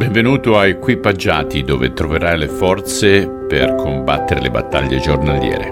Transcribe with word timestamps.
Benvenuto 0.00 0.56
a 0.56 0.66
Equipaggiati 0.66 1.62
dove 1.62 1.92
troverai 1.92 2.38
le 2.38 2.48
forze 2.48 3.28
per 3.28 3.74
combattere 3.74 4.40
le 4.40 4.50
battaglie 4.50 4.98
giornaliere. 4.98 5.68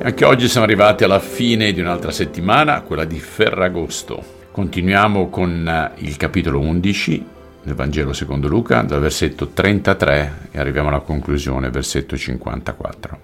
Anche 0.00 0.24
oggi 0.24 0.48
siamo 0.48 0.64
arrivati 0.64 1.04
alla 1.04 1.18
fine 1.18 1.72
di 1.72 1.80
un'altra 1.80 2.12
settimana, 2.12 2.80
quella 2.80 3.04
di 3.04 3.18
Ferragosto. 3.18 4.24
Continuiamo 4.50 5.28
con 5.28 5.68
eh, 5.68 6.00
il 6.02 6.16
capitolo 6.16 6.60
11 6.60 7.26
del 7.62 7.74
Vangelo 7.74 8.14
secondo 8.14 8.48
Luca, 8.48 8.80
dal 8.80 9.00
versetto 9.00 9.48
33 9.48 10.48
e 10.52 10.58
arriviamo 10.58 10.88
alla 10.88 11.00
conclusione, 11.00 11.68
versetto 11.68 12.16
54. 12.16 13.20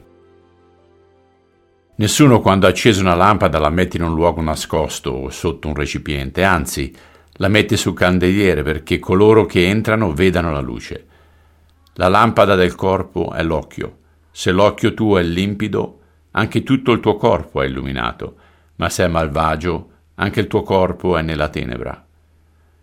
Nessuno 1.96 2.40
quando 2.42 2.66
ha 2.66 2.68
acceso 2.68 3.00
una 3.00 3.14
lampada 3.14 3.58
la 3.58 3.70
mette 3.70 3.96
in 3.96 4.02
un 4.02 4.12
luogo 4.12 4.42
nascosto 4.42 5.10
o 5.10 5.30
sotto 5.30 5.68
un 5.68 5.74
recipiente, 5.74 6.44
anzi 6.44 6.94
la 7.36 7.48
mette 7.48 7.76
sul 7.76 7.94
candeliere 7.94 8.62
perché 8.62 8.98
coloro 8.98 9.46
che 9.46 9.68
entrano 9.68 10.12
vedano 10.12 10.52
la 10.52 10.60
luce. 10.60 11.06
La 11.94 12.08
lampada 12.08 12.54
del 12.54 12.74
corpo 12.74 13.32
è 13.32 13.42
l'occhio. 13.42 13.98
Se 14.30 14.50
l'occhio 14.50 14.94
tuo 14.94 15.18
è 15.18 15.22
limpido, 15.22 16.00
anche 16.32 16.62
tutto 16.62 16.92
il 16.92 17.00
tuo 17.00 17.16
corpo 17.16 17.62
è 17.62 17.66
illuminato, 17.66 18.36
ma 18.76 18.88
se 18.88 19.04
è 19.04 19.08
malvagio, 19.08 19.90
anche 20.16 20.40
il 20.40 20.46
tuo 20.46 20.62
corpo 20.62 21.16
è 21.16 21.22
nella 21.22 21.48
tenebra. 21.48 22.04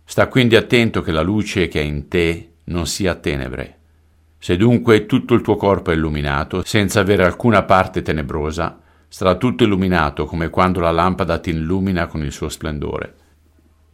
Sta 0.04 0.28
quindi 0.28 0.56
attento 0.56 1.02
che 1.02 1.12
la 1.12 1.22
luce 1.22 1.68
che 1.68 1.80
è 1.80 1.84
in 1.84 2.08
te 2.08 2.50
non 2.64 2.86
sia 2.86 3.14
tenebre. 3.14 3.78
Se 4.38 4.56
dunque 4.56 5.06
tutto 5.06 5.34
il 5.34 5.40
tuo 5.40 5.56
corpo 5.56 5.90
è 5.90 5.94
illuminato, 5.94 6.62
senza 6.64 7.00
avere 7.00 7.24
alcuna 7.24 7.62
parte 7.62 8.02
tenebrosa, 8.02 8.80
sarà 9.08 9.36
tutto 9.36 9.64
illuminato 9.64 10.26
come 10.26 10.50
quando 10.50 10.80
la 10.80 10.90
lampada 10.90 11.38
ti 11.38 11.50
illumina 11.50 12.06
con 12.06 12.22
il 12.22 12.32
suo 12.32 12.48
splendore. 12.48 13.14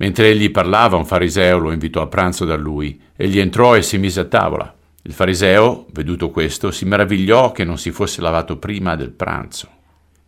Mentre 0.00 0.30
egli 0.30 0.50
parlava, 0.50 0.96
un 0.96 1.04
fariseo 1.04 1.58
lo 1.58 1.72
invitò 1.72 2.00
a 2.00 2.06
pranzo 2.06 2.46
da 2.46 2.56
lui. 2.56 2.98
Egli 3.14 3.38
entrò 3.38 3.76
e 3.76 3.82
si 3.82 3.98
mise 3.98 4.20
a 4.20 4.24
tavola. 4.24 4.74
Il 5.02 5.12
fariseo, 5.12 5.86
veduto 5.92 6.30
questo, 6.30 6.70
si 6.70 6.86
meravigliò 6.86 7.52
che 7.52 7.64
non 7.64 7.76
si 7.76 7.90
fosse 7.90 8.22
lavato 8.22 8.56
prima 8.56 8.96
del 8.96 9.10
pranzo. 9.10 9.68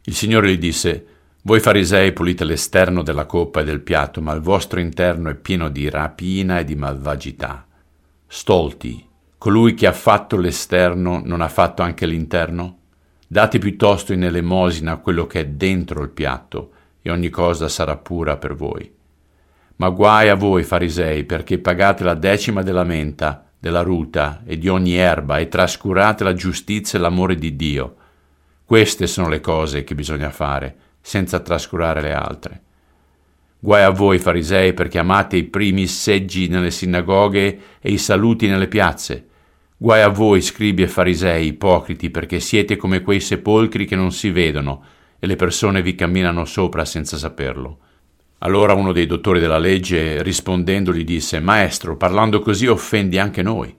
Il 0.05 0.15
Signore 0.15 0.53
gli 0.53 0.59
disse, 0.59 1.07
Voi 1.43 1.59
farisei 1.59 2.13
pulite 2.13 2.45
l'esterno 2.45 3.03
della 3.03 3.25
coppa 3.25 3.61
e 3.61 3.65
del 3.65 3.81
piatto, 3.81 4.21
ma 4.21 4.35
il 4.35 4.43
vostro 4.43 4.79
interno 4.79 5.31
è 5.31 5.35
pieno 5.35 5.71
di 5.71 5.89
rapina 5.89 6.59
e 6.59 6.65
di 6.65 6.77
malvagità. 6.77 7.67
Stolti, 8.27 9.03
colui 9.39 9.73
che 9.73 9.87
ha 9.87 9.93
fatto 9.93 10.37
l'esterno 10.37 11.23
non 11.25 11.41
ha 11.41 11.49
fatto 11.49 11.81
anche 11.81 12.05
l'interno? 12.05 12.79
Date 13.27 13.59
piuttosto 13.59 14.13
in 14.13 14.23
elemosina 14.25 14.99
quello 14.99 15.27
che 15.27 15.41
è 15.41 15.47
dentro 15.47 16.03
il 16.03 16.11
piatto, 16.11 16.73
e 17.01 17.11
ogni 17.11 17.31
cosa 17.31 17.69
sarà 17.69 17.97
pura 17.97 18.37
per 18.37 18.55
voi. 18.55 19.01
Ma 19.77 19.89
guai 19.89 20.29
a 20.29 20.35
voi, 20.35 20.63
farisei, 20.63 21.25
perché 21.25 21.59
pagate 21.59 22.05
la 22.05 22.15
decima 22.15 22.63
della 22.63 22.85
menta, 22.85 23.47
della 23.59 23.83
ruta 23.83 24.43
e 24.45 24.59
di 24.59 24.69
ogni 24.69 24.95
erba 24.95 25.39
e 25.39 25.49
trascurate 25.49 26.25
la 26.25 26.35
giustizia 26.35 26.99
e 26.99 27.03
l'amore 27.03 27.37
di 27.37 27.55
Dio. 27.55 27.97
Queste 28.65 29.07
sono 29.07 29.29
le 29.29 29.41
cose 29.41 29.85
che 29.85 29.95
bisogna 29.95 30.31
fare, 30.31 30.77
senza 31.01 31.41
trascurare 31.41 32.01
le 32.01 32.13
altre. 32.13 32.63
Guai 33.59 33.83
a 33.85 33.91
voi, 33.91 34.19
farisei, 34.19 34.73
perché 34.73 34.99
amate 34.99 35.37
i 35.37 35.45
primi 35.45 35.87
seggi 35.87 36.49
nelle 36.49 36.73
sinagoghe 36.73 37.59
e 37.81 37.93
i 37.93 37.99
saluti 37.99 38.49
nelle 38.49 38.67
piazze. 38.67 39.29
Guai 39.77 40.03
a 40.03 40.09
voi, 40.09 40.41
scribi 40.43 40.83
e 40.83 40.89
farisei, 40.89 41.47
ipocriti, 41.47 42.11
perché 42.11 42.41
siete 42.41 42.77
come 42.77 43.03
quei 43.03 43.21
sepolcri 43.21 43.85
che 43.85 43.95
non 43.95 44.11
si 44.11 44.31
vedono 44.31 44.85
e 45.21 45.27
le 45.29 45.37
persone 45.37 45.83
vi 45.83 45.95
camminano 45.95 46.45
sopra 46.45 46.85
senza 46.85 47.17
saperlo. 47.17 47.79
Allora 48.45 48.75
uno 48.75 48.93
dei 48.93 49.07
dottori 49.07 49.39
della 49.39 49.59
legge 49.59 50.21
rispondendo 50.23 50.93
gli 50.93 51.05
disse, 51.05 51.39
Maestro, 51.39 51.97
parlando 51.97 52.41
così 52.41 52.67
offendi 52.67 53.19
anche 53.19 53.41
noi. 53.41 53.73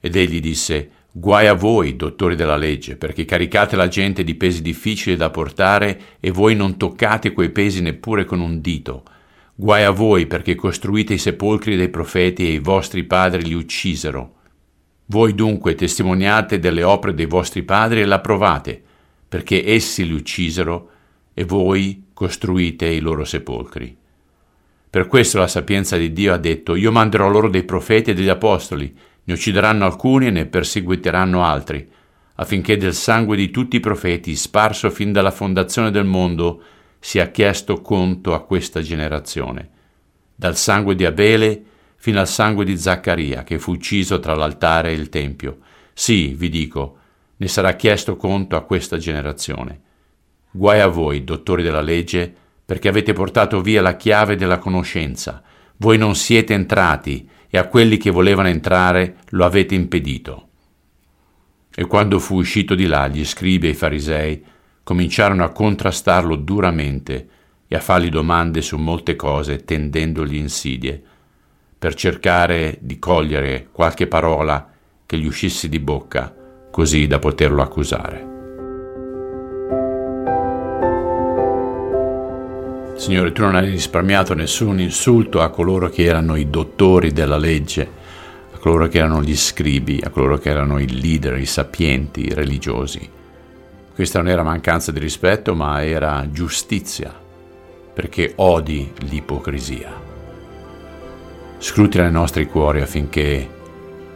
Ed 0.00 0.16
egli 0.16 0.40
disse, 0.40 0.90
Guai 1.12 1.46
a 1.46 1.54
voi, 1.54 1.94
dottori 1.94 2.34
della 2.34 2.56
legge, 2.56 2.96
perché 2.96 3.24
caricate 3.24 3.76
la 3.76 3.86
gente 3.86 4.24
di 4.24 4.34
pesi 4.34 4.62
difficili 4.62 5.14
da 5.14 5.30
portare 5.30 6.00
e 6.18 6.32
voi 6.32 6.56
non 6.56 6.76
toccate 6.76 7.32
quei 7.32 7.50
pesi 7.50 7.82
neppure 7.82 8.24
con 8.24 8.40
un 8.40 8.60
dito. 8.60 9.04
Guai 9.54 9.84
a 9.84 9.90
voi, 9.90 10.26
perché 10.26 10.56
costruite 10.56 11.14
i 11.14 11.18
sepolcri 11.18 11.76
dei 11.76 11.88
profeti 11.88 12.48
e 12.48 12.54
i 12.54 12.58
vostri 12.58 13.04
padri 13.04 13.44
li 13.44 13.54
uccisero. 13.54 14.34
Voi 15.06 15.36
dunque 15.36 15.76
testimoniate 15.76 16.58
delle 16.58 16.82
opere 16.82 17.14
dei 17.14 17.26
vostri 17.26 17.62
padri 17.62 18.00
e 18.00 18.06
l'approvate, 18.06 18.82
perché 19.28 19.62
essi 19.64 20.04
li 20.04 20.14
uccisero 20.14 20.88
e 21.34 21.44
voi 21.44 22.04
costruite 22.14 22.86
i 22.86 23.00
loro 23.00 23.24
sepolcri. 23.24 23.94
Per 24.88 25.08
questo 25.08 25.38
la 25.38 25.48
sapienza 25.48 25.96
di 25.96 26.12
Dio 26.12 26.32
ha 26.32 26.38
detto, 26.38 26.76
io 26.76 26.92
manderò 26.92 27.28
loro 27.28 27.50
dei 27.50 27.64
profeti 27.64 28.12
e 28.12 28.14
degli 28.14 28.28
apostoli, 28.28 28.96
ne 29.24 29.32
uccideranno 29.32 29.84
alcuni 29.84 30.28
e 30.28 30.30
ne 30.30 30.46
perseguiteranno 30.46 31.42
altri, 31.42 31.90
affinché 32.36 32.76
del 32.76 32.94
sangue 32.94 33.36
di 33.36 33.50
tutti 33.50 33.76
i 33.76 33.80
profeti, 33.80 34.36
sparso 34.36 34.90
fin 34.90 35.12
dalla 35.12 35.32
fondazione 35.32 35.90
del 35.90 36.04
mondo, 36.04 36.62
sia 37.00 37.30
chiesto 37.30 37.80
conto 37.80 38.34
a 38.34 38.44
questa 38.44 38.80
generazione, 38.80 39.68
dal 40.34 40.56
sangue 40.56 40.94
di 40.94 41.04
Abele 41.04 41.64
fino 41.96 42.20
al 42.20 42.28
sangue 42.28 42.64
di 42.64 42.78
Zaccaria, 42.78 43.42
che 43.44 43.58
fu 43.58 43.72
ucciso 43.72 44.20
tra 44.20 44.34
l'altare 44.34 44.90
e 44.90 44.94
il 44.94 45.08
Tempio. 45.08 45.58
Sì, 45.92 46.34
vi 46.34 46.48
dico, 46.48 46.98
ne 47.36 47.48
sarà 47.48 47.74
chiesto 47.74 48.16
conto 48.16 48.56
a 48.56 48.62
questa 48.62 48.96
generazione. 48.96 49.80
Guai 50.56 50.78
a 50.78 50.86
voi, 50.86 51.24
dottori 51.24 51.64
della 51.64 51.80
legge, 51.80 52.32
perché 52.64 52.86
avete 52.86 53.12
portato 53.12 53.60
via 53.60 53.82
la 53.82 53.96
chiave 53.96 54.36
della 54.36 54.58
conoscenza. 54.58 55.42
Voi 55.78 55.98
non 55.98 56.14
siete 56.14 56.54
entrati 56.54 57.28
e 57.50 57.58
a 57.58 57.66
quelli 57.66 57.96
che 57.96 58.10
volevano 58.10 58.46
entrare 58.46 59.16
lo 59.30 59.44
avete 59.44 59.74
impedito. 59.74 60.48
E 61.74 61.86
quando 61.86 62.20
fu 62.20 62.36
uscito 62.36 62.76
di 62.76 62.86
là, 62.86 63.08
gli 63.08 63.24
scribi 63.24 63.66
e 63.66 63.70
i 63.70 63.74
farisei 63.74 64.44
cominciarono 64.84 65.42
a 65.42 65.50
contrastarlo 65.50 66.36
duramente 66.36 67.28
e 67.66 67.74
a 67.74 67.80
fargli 67.80 68.08
domande 68.08 68.62
su 68.62 68.76
molte 68.76 69.16
cose, 69.16 69.64
tendendogli 69.64 70.36
insidie, 70.36 71.02
per 71.76 71.94
cercare 71.94 72.78
di 72.80 73.00
cogliere 73.00 73.70
qualche 73.72 74.06
parola 74.06 74.70
che 75.04 75.18
gli 75.18 75.26
uscisse 75.26 75.68
di 75.68 75.80
bocca, 75.80 76.32
così 76.70 77.08
da 77.08 77.18
poterlo 77.18 77.60
accusare. 77.60 78.33
Signore, 82.96 83.32
tu 83.32 83.42
non 83.42 83.56
hai 83.56 83.68
risparmiato 83.68 84.34
nessun 84.34 84.80
insulto 84.80 85.40
a 85.40 85.50
coloro 85.50 85.88
che 85.88 86.04
erano 86.04 86.36
i 86.36 86.48
dottori 86.48 87.12
della 87.12 87.36
legge, 87.36 87.86
a 88.54 88.58
coloro 88.58 88.86
che 88.86 88.98
erano 88.98 89.20
gli 89.20 89.36
scribi, 89.36 90.00
a 90.02 90.10
coloro 90.10 90.38
che 90.38 90.48
erano 90.48 90.78
i 90.78 91.00
leader, 91.00 91.36
i 91.36 91.44
sapienti, 91.44 92.26
i 92.26 92.32
religiosi. 92.32 93.10
Questa 93.94 94.20
non 94.20 94.28
era 94.28 94.42
mancanza 94.42 94.90
di 94.90 95.00
rispetto, 95.00 95.54
ma 95.54 95.84
era 95.84 96.26
giustizia, 96.30 97.12
perché 97.92 98.32
odi 98.36 98.90
l'ipocrisia. 99.08 99.92
Scrutina 101.58 102.06
i 102.06 102.12
nostri 102.12 102.46
cuori 102.46 102.80
affinché 102.80 103.48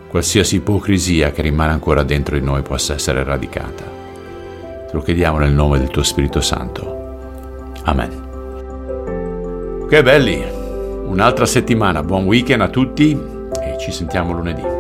qualsiasi 0.09 0.57
ipocrisia 0.57 1.33
che 1.33 1.43
rimane 1.43 1.73
ancora 1.73 2.03
dentro 2.03 2.39
di 2.39 2.45
noi 2.45 2.63
possa 2.63 2.95
essere 2.95 3.21
eradicata. 3.21 3.85
Te 4.87 4.91
lo 4.93 5.03
chiediamo 5.03 5.39
nel 5.39 5.53
nome 5.53 5.79
del 5.79 5.89
tuo 5.89 6.03
Spirito 6.03 6.41
Santo. 6.41 7.73
Amen. 7.85 8.28
Ok 9.89 10.03
belli, 10.03 10.45
un'altra 11.07 11.47
settimana, 11.47 12.03
buon 12.03 12.25
weekend 12.25 12.61
a 12.61 12.69
tutti 12.69 13.13
e 13.13 13.79
ci 13.79 13.91
sentiamo 13.91 14.35
lunedì. 14.35 14.78